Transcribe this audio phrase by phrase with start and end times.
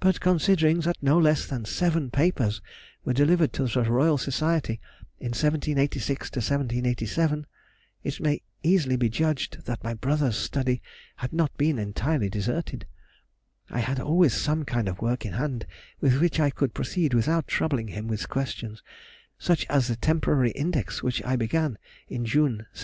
[0.00, 2.60] But considering that no less than seven papers
[3.04, 4.80] were delivered to the Royal Society
[5.20, 7.46] in 1786 1787,
[8.02, 10.82] it may easily be judged that my brother's study
[11.18, 12.88] had not been entirely deserted.
[13.70, 15.64] I had always some kind of work in hand
[16.00, 18.82] with which I could proceed without troubling him with questions;
[19.38, 21.78] such as the temporary index which I began
[22.08, 22.66] in June, 1787.